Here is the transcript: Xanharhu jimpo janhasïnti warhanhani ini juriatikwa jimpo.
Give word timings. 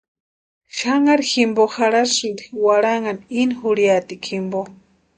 Xanharhu 0.77 1.27
jimpo 1.31 1.67
janhasïnti 1.75 2.43
warhanhani 2.65 3.23
ini 3.41 3.59
juriatikwa 3.61 4.25
jimpo. 4.27 4.61